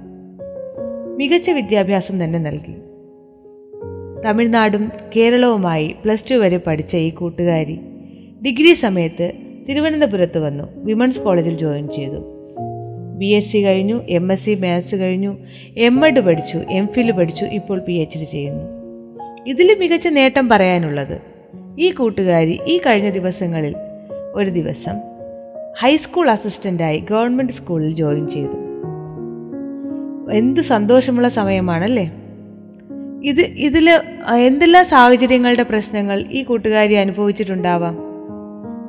മികച്ച 1.17 1.49
വിദ്യാഭ്യാസം 1.49 2.23
തന്നെ 2.23 2.39
നൽകി. 2.39 2.75
തമിഴ്നാടും 4.25 4.91
കേരളവുമായി 5.15 5.95
പ്ലസ് 6.05 6.31
ടു 6.31 6.35
വരെ 6.35 6.57
പഠിച്ച 6.57 6.95
ഈ 6.95 7.09
കൂട്ടുകാരി 7.09 7.79
ഡിഗ്രി 8.45 8.73
സമയത്ത് 8.73 9.31
തിരുവനന്തപുരത്ത് 9.69 10.39
വന്നു 10.39 10.63
വിമൻസ് 10.75 11.19
കോളേജിൽ 11.19 11.57
ജോയിൻ 11.57 11.87
ചെയ്തു. 11.87 12.19
ബി 13.17 13.25
എസ് 13.25 13.51
സി 13.51 13.57
കഴിഞ്ഞു 13.65 14.01
എം 14.09 14.31
എസ് 14.31 14.45
സി 14.45 14.55
മാത്സ് 14.55 14.95
കഴിഞ്ഞു 14.95 15.37
എം 15.77 16.07
എഡ് 16.07 16.19
പഠിച്ചു 16.19 16.57
എം 16.57 16.87
ഫിൽ 16.87 17.11
പഠിച്ചു 17.11 17.45
ഇപ്പോൾ 17.45 17.79
പി 17.79 17.93
എച്ച് 17.93 18.17
ഡി 18.17 18.23
ചെയ്യുന്നു. 18.23 18.63
ഇതിൽ 19.47 19.75
മികച്ച 19.79 20.07
നേട്ടം 20.07 20.49
പറയാനുള്ളത് 20.49 21.21
ഈ 21.79 21.91
കൂട്ടുകാരി 21.91 22.59
ഈ 22.67 22.77
കഴിഞ്ഞ 22.77 23.09
ദിവസങ്ങളിൽ 23.09 23.75
ഒരു 24.33 24.49
ദിവസം 24.49 24.95
ഹൈസ്കൂൾ 25.79 26.29
അസിസ്റ്റന്റായി 26.29 26.99
ഗവൺമെന്റ് 26.99 27.53
സ്കൂളിൽ 27.53 27.95
ജോയിൻ 27.95 28.27
ചെയ്തു. 28.27 28.66
എന്തു 30.31 30.61
സന്തോഷമുള്ള 30.61 31.29
സമയമാണല്ലേ? 31.29 32.11
ഇത് 33.23 33.41
ഇതിൽ 33.41 33.89
എന്തെല്ലാം 34.37 34.85
സാഹചര്യങ്ങളുടെ 34.85 35.63
പ്രശ്നങ്ങൾ 35.63 36.25
ഈ 36.31 36.43
കൂട്ടുകാരി 36.43 36.93
അനുഭവിച്ചിട്ടുണ്ടാവാം? 36.93 37.97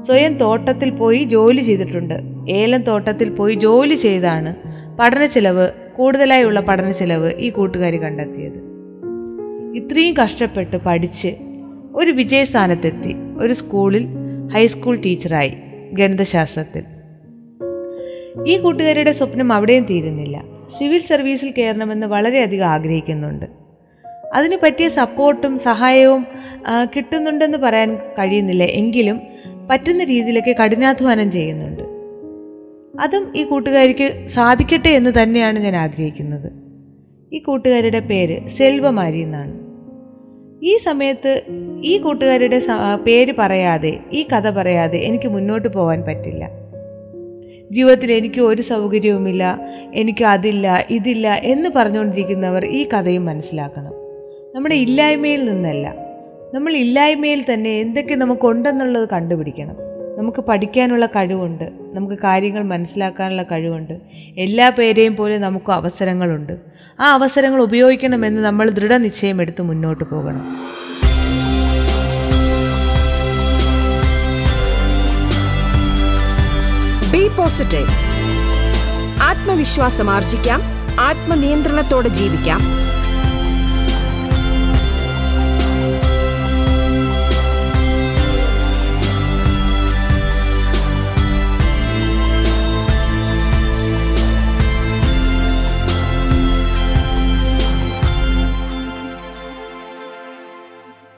സ്വയം 0.07 0.39
തോട്ടത്തിൽ 0.39 0.91
പോയി 0.91 1.25
ജോലി 1.25 1.61
ചെയ്തിട്ടുണ്ട്. 1.61 2.15
ഏലം 2.51 2.83
തോട്ടത്തിൽ 2.83 3.29
പോയി 3.29 3.55
ജോലി 3.55 3.95
ചെയ്താണ് 3.95 4.55
പഠന 5.01 5.27
ചെലവ് 5.27 5.71
കൂടുതലായുള്ള 5.97 6.61
പഠന 6.61 6.93
ചെലവ് 6.93 7.33
ഈ 7.33 7.51
കൂട്ടുകാരി 7.51 8.03
കണ്ടെത്തിയത്. 8.03 8.69
ഇത്രയും 9.77 10.15
കഷ്ടപ്പെട്ട് 10.25 10.77
പഠിച്ച് 10.77 11.37
ഒരു 11.95 12.11
വിജയസ്ഥാനത്തെത്തി. 12.11 13.15
ഒരു 13.39 13.53
സ്കൂളിൽ 13.53 14.07
ഹൈസ്കൂൾ 14.53 14.97
ടീച്ചറായി 14.97 15.53
ഗണിതശാസ്ത്രത്തിൽ. 15.93 16.85
ഈ 18.47 18.59
കൂട്ടുകാരിയുടെ 18.59 19.13
സ്വപ്നം 19.13 19.53
അവിടെയും 19.53 19.85
തീരുന്നില്ല. 19.85 20.58
സിവിൽ 20.79 20.99
സർവീസിൽ 20.99 21.55
കയറണമെന്ന് 21.59 22.07
വളരെയധികം 22.07 22.67
ആഗ്രഹിക്കുന്നുണ്ട്. 22.67 23.47
അതിന് 24.35 24.57
പറ്റിയ 24.63 24.89
സപ്പോർട്ടും 24.89 25.59
സഹായവും 25.59 26.27
കിട്ടുന്നുണ്ടെന്ന് 26.97 27.59
പറയാൻ 27.59 27.95
കഴിയുന്നില്ല. 27.95 28.65
എങ്കിലും 28.65 29.21
പറ്റുന്ന 29.71 30.05
രീതിയിലൊക്കെ 30.05 30.57
കഠിനാധ്വാനം 30.65 31.31
ചെയ്യുന്നുണ്ട്. 31.31 31.83
അതും 33.01 33.33
ഈ 33.37 33.45
കൂട്ടുകാരിക്ക് 33.45 34.27
സാധിക്കട്ടെ 34.27 34.89
എന്ന് 34.89 35.23
തന്നെയാണ് 35.23 35.59
ഞാൻ 35.59 35.77
ആഗ്രഹിക്കുന്നത്. 35.77 36.53
ഈ 37.33 37.39
കൂട്ടുകാരുടെ 37.39 38.01
പേര് 38.01 38.49
സെൽവമാരി 38.49 39.19
എന്നാണ്. 39.19 39.59
ഈ 40.63 40.77
സമയത്ത് 40.77 41.43
ഈ 41.85 41.99
കൂട്ടുകാരുടെ 41.99 42.63
പേര് 43.07 43.35
പറയാതെ 43.39 43.99
ഈ 44.13 44.27
കഥ 44.33 44.51
പറയാതെ 44.51 44.99
എനിക്ക് 44.99 45.29
മുന്നോട്ട് 45.29 45.69
പോകാൻ 45.69 46.03
പറ്റില്ല. 46.03 46.68
ജീവിതത്തിൽ 47.73 48.13
എനിക്ക് 48.13 48.41
ഒരു 48.41 48.63
സൗകര്യവുമില്ല 48.63 49.61
എനിക്ക് 49.95 50.25
അതില്ല 50.25 50.87
ഇതില്ല 50.91 51.35
എന്ന് 51.35 51.69
പറഞ്ഞുകൊണ്ടിരിക്കുന്നവർ 51.77 52.65
ഈ 52.65 52.89
കഥയും 52.89 53.25
മനസ്സിലാക്കണം. 53.25 53.93
നമ്മുടെ 54.55 54.75
ഇല്ലായ്മയിൽ 54.75 55.51
നിന്നല്ല. 55.51 55.95
നമ്മൾ 56.55 56.77
ഇല്ലായ്മയിൽ 56.77 57.45
തന്നെ 57.53 57.71
എന്തൊക്കെ 57.71 58.15
നമുക്കുണ്ടെന്നുള്ളത് 58.15 59.09
കണ്ടുപിടിക്കണം. 59.13 59.77
നമുക്ക് 60.19 60.41
പഠിക്കാനുള്ള 60.41 61.07
കഴിവുണ്ട് 61.07 61.71
നമുക്ക് 61.93 62.15
കാര്യങ്ങൾ 62.15 62.63
മനസ്സിലാക്കാനുള്ള 62.63 63.43
കഴിവുണ്ട്. 63.43 63.99
എല്ലാ 64.39 64.71
പേരെയും 64.71 65.17
പോലെ 65.17 65.39
നമുക്ക് 65.39 65.73
അവസരങ്ങളുണ്ട്. 65.73 66.53
ആ 67.01 67.13
അവസരങ്ങൾ 67.13 67.63
ഉപയോഗിക്കണമെന്ന് 67.63 68.45
നമ്മൾ 68.45 68.71
ദൃഢനിശ്ചയം 68.71 69.41
എടുത്ത് 69.41 69.63
മുന്നോട്ട് 69.63 70.05
പോകണം. 70.05 70.57
പോസിറ്റീവ് 77.29 77.87
ആത്മവിശ്വാസം 79.23 80.11
ആർജിക്കാം. 80.11 80.63
ആത്മനിയന്ത്രണത്തോടെ 81.01 82.09
ജീവിക്കാം. 82.09 82.61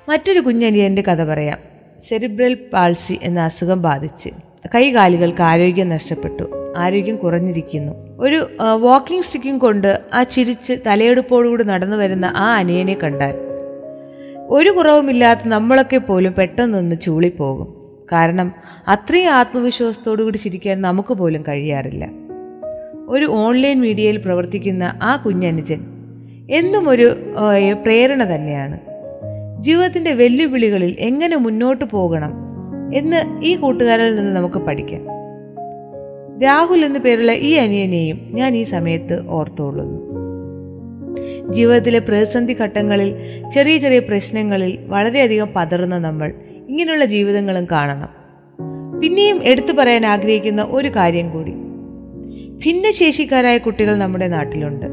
മറ്റൊരു 0.09 0.41
കുഞ്ഞനിയന്റെ 0.41 1.03
കഥ 1.03 1.25
പറയാം. 1.25 1.59
സെറിബ്രൽ 2.09 2.55
പാൾസി 2.73 3.19
എന്ന 3.23 3.41
അസുഖം 3.41 3.83
ബാധിച്ച്. 3.83 4.50
കൈകാലുകൾക്ക് 4.67 5.43
ആരോഗ്യം 5.43 5.89
നഷ്ടപ്പെട്ടു. 5.89 6.73
ആരോഗ്യം 6.77 7.17
കുറഞ്ഞിരിക്കുന്നു. 7.17 7.93
ഒരു 8.21 8.49
വാക്കിംഗ് 8.81 9.23
സ്റ്റിക്കും 9.23 9.59
കൊണ്ട് 9.59 10.01
ആ 10.15 10.23
ചിരിച്ച് 10.23 10.73
തലയെടുപ്പോടുകൂടി 10.87 11.65
നടന്നു 11.65 11.97
വരുന്ന 11.97 12.33
ആ 12.37 12.57
അനിയനെ 12.57 12.97
കണ്ടാൽ 13.03 13.35
ഒരു 14.49 14.71
കുറവുമില്ലാത്ത 14.71 15.41
നമ്മളൊക്കെ 15.45 15.97
പോലും 15.97 16.33
പെട്ടെന്നൊന്ന് 16.33 16.97
ചൂളിപ്പോകും. 16.97 17.81
കാരണം 18.13 18.53
അത്രയും 18.89 19.31
ആത്മവിശ്വാസത്തോടു 19.31 20.23
കൂടി 20.23 20.37
ചിരിക്കാൻ 20.37 20.81
നമുക്ക് 20.81 21.15
പോലും 21.15 21.45
കഴിയാറില്ല. 21.49 22.09
ഒരു 23.09 23.25
ഓൺലൈൻ 23.25 23.81
മീഡിയയിൽ 23.81 24.17
പ്രവർത്തിക്കുന്ന 24.17 24.99
ആ 25.03 25.17
കുഞ്ഞനുജൻ 25.17 25.81
എന്നും 26.51 26.89
ഒരു 26.89 27.13
പ്രേരണ 27.83 28.35
തന്നെയാണ്. 28.35 28.79
ജീവിതത്തിന്റെ 29.63 30.13
വെല്ലുവിളികളിൽ 30.13 30.97
എങ്ങനെ 30.99 31.37
മുന്നോട്ട് 31.37 31.85
പോകണം 31.85 32.50
എന്ന് 32.95 33.45
ഈ 33.45 33.57
കൂട്ടുകാരിൽ 33.57 34.17
നിന്ന് 34.17 34.37
നമുക്ക് 34.37 34.59
പഠിക്കാം. 34.59 35.03
രാഹുൽ 36.43 36.85
എന്നു 36.85 36.99
പേരുള്ള 36.99 37.33
ഈ 37.33 37.53
അനിയനെയും 37.53 38.19
ഞാൻ 38.31 38.57
ഈ 38.57 38.63
സമയത്ത് 38.63 39.27
ഓർത്തുകൊള്ളുന്നു. 39.27 40.11
ജീവിതത്തിലെ 41.53 41.99
പ്രതിസന്ധി 41.99 42.53
ഘട്ടങ്ങളിൽ 42.53 43.15
ചെറിയ 43.55 43.79
ചെറിയ 43.79 43.99
പ്രശ്നങ്ങളിൽ 43.99 44.79
വളരെയധികം 44.87 45.49
പതറുന്ന 45.57 45.99
നമ്മൾ 45.99 46.33
ഇങ്ങനെയുള്ള 46.69 47.05
ജീവിതങ്ങളും 47.05 47.67
കാണണം. 47.73 48.09
പിന്നെയും 49.01 49.41
എടുത്തു 49.45 49.73
പറയാൻ 49.73 50.07
ആഗ്രഹിക്കുന്ന 50.07 50.67
ഒരു 50.71 50.89
കാര്യം 50.89 51.31
കൂടി. 51.31 51.51
ഭിന്നശേഷിക്കാരായ 52.49 53.59
കുട്ടികൾ 53.59 53.95
നമ്മുടെ 53.95 54.29
നാട്ടിലുണ്ട്. 54.29 54.87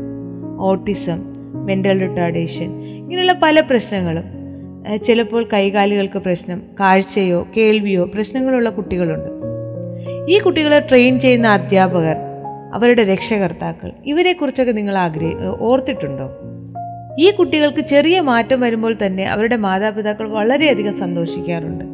ഓട്ടിസം 0.59 1.23
മെന്റൽ 1.65 2.09
റിട്ടാർഡേഷൻ 2.09 2.65
ഇങ്ങനെയുള്ള 2.83 3.39
പല 3.43 3.59
പ്രശ്നങ്ങളും 3.59 4.36
ചിലപ്പോൾ 4.95 5.47
കൈകാലുകൾക്ക് 5.53 6.17
പ്രശ്നം 6.17 6.63
കാഴ്ചയോ 6.79 7.47
കേൾവിയോ 7.57 8.05
പ്രശ്നങ്ങളുള്ള 8.05 8.69
കുട്ടികളുണ്ട്. 8.69 9.29
ഈ 10.31 10.39
കുട്ടികളെ 10.39 10.79
ട്രെയിൻ 10.79 11.19
ചെയ്യുന്ന 11.19 11.47
അധ്യാപകർ 11.47 12.15
അവരുടെ 12.73 13.03
രക്ഷകർത്താക്കൾ 13.03 13.91
ഇവരെക്കുറിച്ചൊക്കെ 14.05 14.71
നിങ്ങൾ 14.71 14.97
ആഗ്രഹി 14.97 15.33
ഓർത്തിട്ടുണ്ടോ? 15.59 16.29
ഈ 17.19 17.31
കുട്ടികൾക്ക് 17.31 17.81
ചെറിയ 17.81 18.21
മാറ്റം 18.21 18.61
വരുമ്പോൾ 18.61 18.95
തന്നെ 19.05 19.25
അവരുടെ 19.25 19.55
മാതാപിതാക്കൾ 19.55 20.29
വളരെയധികം 20.29 20.97
സന്തോഷിക്കാറുണ്ട്. 20.97 21.85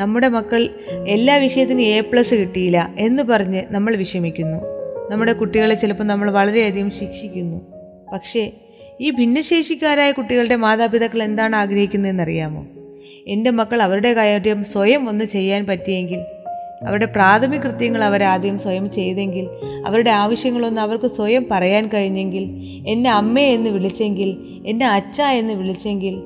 നമ്മുടെ 0.00 0.28
മക്കൾ 0.28 0.68
എല്ലാ 1.08 1.36
വിഷയത്തിനും 1.36 1.82
എ 1.82 2.00
പ്ലസ് 2.00 2.34
കിട്ടിയില്ല 2.34 2.94
എന്ന് 2.98 3.22
പറഞ്ഞ് 3.22 3.62
നമ്മൾ 3.70 3.96
വിഷമിക്കുന്നു. 3.96 4.58
നമ്മുടെ 5.10 5.32
കുട്ടികളെ 5.32 5.74
ചിലപ്പോൾ 5.74 6.04
നമ്മൾ 6.04 6.30
വളരെയധികം 6.30 6.90
ശിക്ഷിക്കുന്നു. 6.90 7.60
പക്ഷേ 8.12 8.52
ഈ 9.00 9.10
ഭിന്നശേഷിക്കാരായ 9.10 10.12
കുട്ടികളുടെ 10.12 10.56
മാതാപിതാക്കൾ 10.56 11.22
എന്താണ് 11.22 11.56
ആഗ്രഹിക്കുന്നതെന്നറിയാമോ? 11.56 12.66
എന്റെ 13.28 13.50
മക്കൾ 13.50 13.82
അവരുടെ 13.82 14.12
കാര്യം 14.12 14.64
സ്വയം 14.64 15.08
ഒന്ന് 15.08 15.24
ചെയ്യാൻ 15.24 15.66
പറ്റിയെങ്കിൽ 15.66 16.18
അവരുടെ 16.86 17.06
പ്രാഥമിക 17.06 17.60
കൃത്യങ്ങൾ 17.60 18.04
അവരാദ്യം 18.04 18.58
സ്വയം 18.58 18.92
ചെയ്തെങ്കിൽ 18.92 19.48
അവരുടെ 19.86 20.10
ആവശ്യങ്ങളൊന്ന് 20.10 20.80
അവർക്ക് 20.80 21.06
സ്വയം 21.06 21.46
പറയാൻ 21.50 21.90
കഴിഞ്ഞെങ്കിൽ 21.94 22.42
എന്നെ 22.88 23.10
അമ്മ 23.10 23.38
എന്ന് 23.38 23.70
വിളിച്ചെങ്കിൽ 23.70 24.36
എന്നെ 24.66 24.86
അച്ഛ 24.86 25.20
എന്ന് 25.20 25.54
വിളിച്ചെങ്കിൽ 25.54 26.20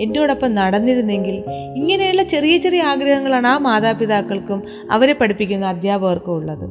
എന്നോടൊപ്പം 0.00 0.54
നടന്നിരുന്നെങ്കിൽ 0.54 1.44
ഇങ്ങനെയുള്ള 1.76 2.22
ചെറിയ 2.22 2.56
ചെറിയ 2.56 2.82
ആഗ്രഹങ്ങളാണ് 2.82 3.46
ആ 3.46 3.58
മാതാപിതാക്കൾക്കും 3.58 4.62
അവരെ 4.90 5.12
പഠിപ്പിക്കുന്ന 5.12 5.66
അധ്യാപകർക്കും 5.66 6.32
ഉള്ളത്. 6.32 6.68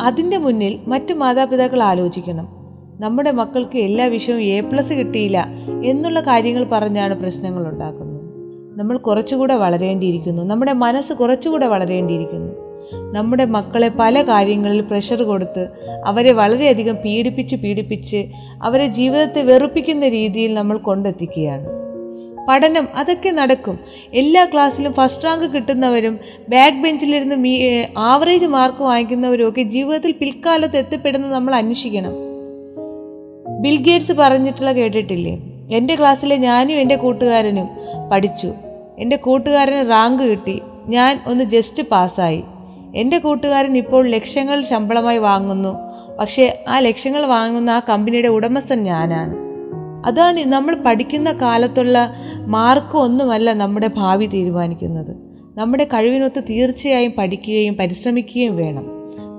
അതിന്റെ 0.00 0.38
മുന്നിൽ 0.38 0.78
മറ്റു 0.86 1.14
മാതാപിതാക്കൾ 1.14 1.82
ആലോചിക്കണം. 1.82 2.63
നമ്മുടെ 3.00 3.30
മക്കൾക്ക് 3.30 3.78
എല്ലാ 3.78 4.06
വിഷയവും 4.06 4.42
എ 4.42 4.60
പ്ലസ് 4.60 4.92
കിട്ടിയില്ല 4.92 5.46
എന്നുള്ള 5.84 6.20
കാര്യങ്ങൾ 6.20 6.66
പറഞ്ഞാണ് 6.72 7.20
പ്രശ്നങ്ങൾ 7.20 7.68
ഉണ്ടാക്കുന്നത്. 7.68 8.14
നമ്മൾ 8.78 8.96
കുറച്ചുകൂടെ 8.96 9.54
വളരേണ്ടിയിരിക്കുന്നു. 9.54 10.42
നമ്മുടെ 10.42 10.72
മനസ്സ് 10.72 11.12
കുറച്ചുകൂടെ 11.12 11.66
വളരേണ്ടിയിരിക്കുന്നു. 11.66 12.52
നമ്മുടെ 13.12 13.44
മക്കളെ 13.44 13.90
പല 13.98 14.22
കാര്യങ്ങളിൽ 14.22 14.80
പ്രഷർ 14.80 15.22
കൊടുത്ത് 15.22 15.68
അവരെ 16.06 16.32
വളരെയധികം 16.32 16.94
പീഡിപ്പിച്ച് 16.94 17.56
പീഡിപ്പിച്ച് 17.56 18.26
അവരെ 18.62 18.86
ജീവിതത്തെ 18.86 19.42
വെറുപ്പിക്കുന്ന 19.42 20.08
രീതിയിൽ 20.08 20.54
നമ്മൾ 20.54 20.76
കൊണ്ടെത്തിക്കുകയാണ്. 20.76 21.66
പഠനം 22.48 22.88
അതൊക്കെ 22.94 23.30
നടക്കും. 23.30 23.78
എല്ലാ 24.14 24.44
ക്ലാസ്സിലും 24.44 24.92
ഫസ്റ്റ് 24.92 25.24
റാങ്ക് 25.24 25.50
കിട്ടുന്നവരും 25.50 26.18
ബാക്ക് 26.48 26.78
ബെഞ്ചിലിരുന്ന് 26.78 27.36
മീ 27.36 27.84
ആവറേജ് 27.98 28.46
മാർക്ക് 28.46 28.82
വാങ്ങിക്കുന്നവരും 28.82 29.48
ഒക്കെ 29.48 29.62
ജീവിതത്തിൽ 29.62 30.14
പിൽക്കാലത്ത് 30.20 30.76
എത്തിപ്പെടുന്നത് 30.76 31.32
നമ്മൾ 31.32 31.54
അന്വേഷിക്കണം. 31.54 32.23
ബിൽ 33.64 33.82
ഗേറ്റ്സ് 33.82 34.12
പറഞ്ഞിട്ടുള്ള 34.12 34.72
കേട്ടിട്ടില്ലേ? 34.72 35.38
എന്റെ 35.72 35.94
ക്ലാസ്സിലെ 35.94 36.36
ഞാനും 36.36 36.74
എന്റെ 36.74 36.96
കൂട്ടുകാരനും 36.96 37.68
പഠിച്ചു. 38.12 38.52
എന്റെ 38.98 39.16
കൂട്ടുകാരന് 39.16 39.90
റാങ്ക് 39.90 40.22
കിട്ടി. 40.22 40.62
ഞാൻ 40.86 41.20
ഒന്ന് 41.26 41.44
ജസ്റ്റ് 41.44 41.82
പാസ്സായി. 41.82 42.42
എന്റെ 42.96 43.18
കൂട്ടുകാരൻ 43.18 43.76
ഇപ്പോൾ 43.76 44.08
ലക്ഷങ്ങൾ 44.08 44.62
ശമ്പളമായി 44.62 45.18
വാങ്ങുന്നു. 45.18 45.74
പക്ഷേ 46.20 46.64
ആ 46.68 46.78
ലക്ഷങ്ങൾ 46.78 47.26
വാങ്ങുന്ന 47.26 47.70
ആ 47.70 47.80
കമ്പനിയുടെ 47.88 48.28
ഉടമസ്ഥൻ 48.28 48.82
ഞാനാണ്. 48.82 49.34
അതാണ് 50.06 50.40
നമ്മൾ 50.40 50.74
പഠിക്കുന്ന 50.74 51.32
കാലത്തുള്ള 51.32 52.14
മാർക്ക് 52.46 52.98
ഒന്നുമല്ല 52.98 53.52
നമ്മുടെ 53.52 53.90
ഭാവി 53.96 54.26
തീരുമാനിക്കുന്നത്. 54.26 55.16
നമ്മുടെ 55.58 55.84
കഴിവിനൊത്ത് 55.84 56.42
തീർച്ചയായും 56.50 57.12
പഠിക്കുകയും 57.18 57.74
പരിശ്രമിക്കുകയും 57.74 58.56
വേണം. 58.56 58.86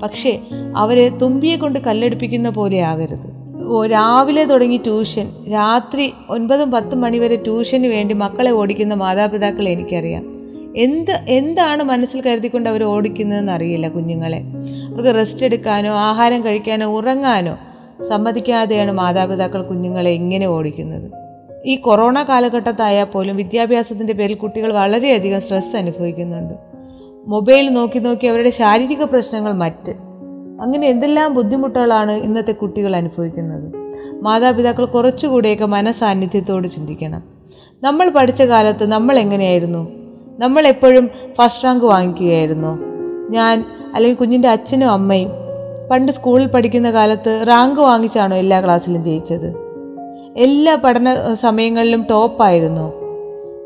പക്ഷേ 0.03 0.39
അവരെ 0.75 1.09
തുമ്പിയെ 1.09 1.55
കൊണ്ട് 1.55 1.79
കല്ലെടുപ്പിക്കുന്ന 1.79 2.49
പോലെ 2.49 2.81
ആകരുത്. 2.81 3.34
രാവിലെ 3.85 4.43
തുടങ്ങി 4.43 4.77
ട്യൂഷൻ. 4.77 5.31
രാത്രി 5.51 6.13
ഒൻപതും 6.29 6.71
പത്തും 6.71 7.01
മണി 7.01 7.17
വരെ 7.17 7.35
ട്യൂഷന് 7.35 7.87
വേണ്ടി 7.87 8.13
മക്കളെ 8.13 8.51
ഓടിക്കുന്ന 8.51 8.93
മാതാപിതാക്കളെ 8.93 9.71
എനിക്കറിയാം. 9.71 10.35
എന്ത് 10.77 11.11
എന്താണ് 11.11 11.83
മനസ്സിൽ 11.83 12.21
കരുതിക്കൊണ്ട് 12.21 12.69
അവർ 12.69 12.83
ഓടിക്കുന്നതെന്ന് 12.83 13.51
അറിയില്ല 13.51 13.87
കുഞ്ഞുങ്ങളെ. 13.87 14.41
അവർക്ക് 14.89 15.15
റെസ്റ്റ് 15.15 15.45
എടുക്കാനോ 15.45 15.91
ആഹാരം 15.91 16.45
കഴിക്കാനോ 16.45 16.87
ഉറങ്ങാനോ 16.87 17.57
സമ്മതിക്കാതെയാണ് 18.09 18.91
മാതാപിതാക്കൾ 18.91 19.61
കുഞ്ഞുങ്ങളെ 19.61 20.11
ഇങ്ങനെ 20.11 20.47
ഓടിക്കുന്നത്. 20.47 21.11
ഈ 21.65 21.75
കൊറോണ 21.75 22.23
കാലഘട്ടത്തായാൽ 22.23 23.05
പോലും 23.05 23.35
വിദ്യാഭ്യാസത്തിന്റെ 23.35 24.13
പേരിൽ 24.13 24.35
കുട്ടികൾ 24.35 24.73
വളരെയധികം 24.73 25.41
സ്ട്രെസ് 25.41 25.75
അനുഭവിക്കുന്നുണ്ട്. 25.75 26.53
മൊബൈൽ 27.27 27.69
നോക്കി 27.69 27.99
നോക്കി 27.99 28.27
അവരുടെ 28.27 28.49
ശാരീരിക 28.49 29.03
പ്രശ്നങ്ങൾ 29.03 29.51
മറ്റ്. 29.51 30.04
അങ്ങനെ 30.61 30.87
എന്തെല്ലാം 30.87 31.33
ബുദ്ധിമുട്ടുകളാണ് 31.33 32.11
ഇന്നത്തെ 32.11 32.51
കുട്ടികൾ 32.51 32.95
അനുഭവിക്കുന്നത്? 32.95 33.73
മാതാപിതാക്കൾ 34.21 34.85
കുറച്ചുകൂടിയൊക്കെ 34.85 35.65
മനസാന്നിധ്യത്തോട് 35.65 36.67
ചിന്തിക്കണം. 36.67 37.23
നമ്മൾ 37.83 38.09
പഠിച്ച 38.09 38.41
കാലത്ത് 38.41 38.91
നമ്മൾ 38.91 39.19
എങ്ങനെയായിരുന്നു? 39.19 39.87
നമ്മൾ 40.39 40.67
എപ്പോഴും 40.67 41.09
ഫസ്റ്റ് 41.41 41.65
റാങ്ക് 41.65 41.85
വാങ്ങിക്കുകയായിരുന്നു? 41.85 42.79
ഞാൻ 43.29 43.65
അല്ലെങ്കിൽ 43.95 44.17
കുഞ്ഞിന്റെ 44.17 44.49
അച്ഛനും 44.49 44.91
അമ്മയും 44.91 45.31
പണ്ട് 45.91 46.11
സ്കൂളിൽ 46.11 46.47
പഠിക്കുന്ന 46.47 46.91
കാലത്ത് 46.91 47.45
റാങ്ക് 47.49 47.79
വാങ്ങിച്ചാണോ 47.79 48.37
എല്ലാ 48.37 48.61
ക്ലാസ്സിലും 48.61 49.03
ജയിച്ചത്? 49.03 49.53
എല്ലാ 50.37 50.75
പഠന 50.75 51.33
സമയങ്ങളിലും 51.33 52.05
ടോപ്പായിരുന്നു 52.09 52.93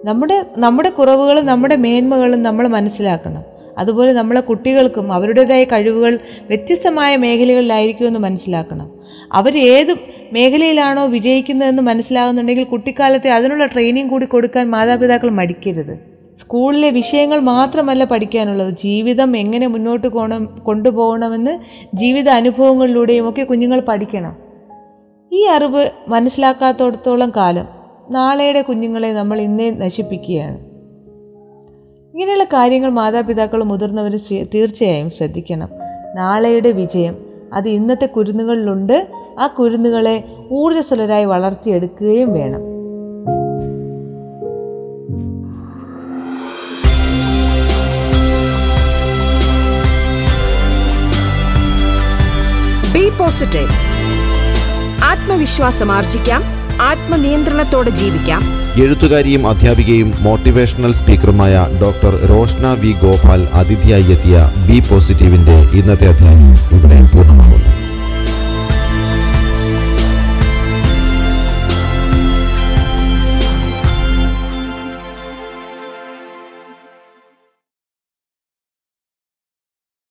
നമ്മുടെ 0.06 0.46
നമ്മുടെ 0.58 0.90
കുറവുകളും 0.90 1.46
നമ്മുടെ 1.46 1.76
മേന്മകളും 1.76 2.44
നമ്മൾ 2.44 2.68
മനസ്സിലാക്കണം. 2.68 3.59
അതുപോലെ 3.80 4.14
നമ്മളെ 4.14 4.42
കുട്ടികൾക്കും 4.42 5.14
അവരുടേതായ 5.14 5.64
കഴിവുകൾ 5.64 6.20
വ്യത്യസ്തമായ 6.48 7.18
മേഖലകളിലായിരിക്കുമെന്ന് 7.18 8.20
മനസ്സിലാക്കണം. 8.20 8.92
അവർ 9.34 9.58
ഏത് 9.58 9.96
മേഖലയിലാണോ 10.34 11.06
വിജയിക്കുന്നതെന്ന് 11.06 11.84
മനസ്സിലാകുന്നുണ്ടെങ്കിൽ 11.84 12.64
കുട്ടിക്കാലത്തെ 12.64 13.30
അതിനുള്ള 13.30 13.66
ട്രെയിനിങ് 13.66 14.10
കൂടി 14.10 14.26
കൊടുക്കാൻ 14.26 14.70
മാതാപിതാക്കൾ 14.70 15.30
മടിക്കരുത്. 15.30 16.00
സ്കൂളിലെ 16.40 16.90
വിഷയങ്ങൾ 16.90 17.40
മാത്രമല്ല 17.40 18.04
പഠിക്കാനുള്ളത്. 18.04 18.70
ജീവിതം 18.70 19.38
എങ്ങനെ 19.38 19.68
മുന്നോട്ട് 19.68 20.08
പോകണം 20.08 20.46
കൊണ്ടുപോകണമെന്ന് 20.46 21.60
ജീവിത 21.94 22.30
അനുഭവങ്ങളിലൂടെയും 22.30 23.30
ഒക്കെ 23.30 23.44
കുഞ്ഞുങ്ങൾ 23.44 23.80
പഠിക്കണം. 23.80 24.36
ഈ 25.32 25.44
അറിവ് 25.44 25.90
മനസ്സിലാക്കാത്തടത്തോളം 26.08 27.32
കാലം 27.38 27.68
നാളെയുടെ 28.10 28.62
കുഞ്ഞുങ്ങളെ 28.62 29.12
നമ്മൾ 29.14 29.42
ഇന്നേ 29.42 29.70
നശിപ്പിക്കുകയാണ്. 29.70 30.69
ഇങ്ങനെയുള്ള 32.20 32.44
കാര്യങ്ങൾ 32.44 32.90
മാതാപിതാക്കളും 32.90 33.68
മുതിർന്നവരും 33.68 34.46
തീർച്ചയായും 34.54 35.10
ശ്രദ്ധിക്കണം. 35.10 35.70
നാളെയുടെ 36.16 36.72
വിജയം. 36.72 37.18
അത് 37.54 37.68
ഇന്നത്തെ 37.70 38.06
കുരുന്നുകളിലുണ്ട്. 38.06 39.08
ആ 39.40 39.48
കുരുന്നുകളെ 39.48 40.24
ഊർജസ്വലരായി 40.52 41.26
വളർത്തിയെടുക്കുകയും 41.26 42.34
വേണം. 42.34 42.60
ബി 52.94 53.18
പോസിറ്റീവ് 53.20 53.70
ആത്മവിശ്വാസം 55.04 55.92
ആർജിക്കാം. 55.92 56.42
ആത്മനിയന്ത്രണത്തോടെ 56.82 57.90
ജീവിക്കാം. 57.90 58.69
എഴുത്തുകാരിയും 58.84 59.44
അധ്യാപികയും 59.48 60.10
മോട്ടിവേഷണൽ 60.26 60.92
സ്പീക്കറുമായ 61.00 61.54
ഡോക്ടർ 61.82 62.14
റോഷ്ന 62.32 62.74
വി 62.74 62.92
ഗോപാൽ 63.04 63.42
അതിഥിയായി 63.62 64.08
എത്തിയ 64.16 64.38
ബി 64.68 64.80
പോസിറ്റീവിന്റെ 64.90 65.58
ഇന്നത്തെ 65.80 66.08
അധ്യായം 66.14 66.52
ഇവിടെ 66.78 67.00
പൂർണമാകുന്നു. 67.14 67.79